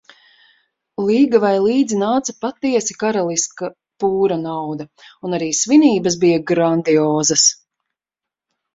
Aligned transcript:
Līgavai 1.09 1.51
līdzi 1.65 1.99
nāca 2.03 2.35
patiesi 2.47 2.97
karaliska 3.05 3.71
pūra 4.05 4.41
nauda, 4.49 4.91
un 5.31 5.41
arī 5.41 5.53
svinības 5.63 6.21
bija 6.27 6.45
grandiozas. 6.57 7.49